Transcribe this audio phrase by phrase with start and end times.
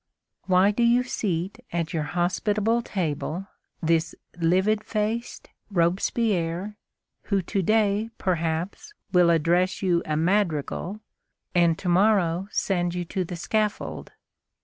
[0.47, 3.45] Why do you seat at your hospitable table
[3.83, 6.75] this livid faced Robespierre,
[7.25, 11.01] who to day, perhaps, will address you a madrigal,
[11.53, 14.11] and to morrow send you to the scaffold?